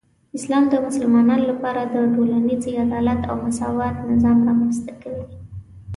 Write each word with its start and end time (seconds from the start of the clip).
اسلام 0.37 0.63
د 0.69 0.73
مسلمانانو 0.87 1.45
لپاره 1.51 1.81
د 1.93 1.95
ټولنیزې 2.15 2.71
عدالت 2.85 3.21
او 3.29 3.35
مساوات 3.45 3.95
نظام 4.11 4.37
رامنځته 4.47 4.93
کوي. 5.01 5.25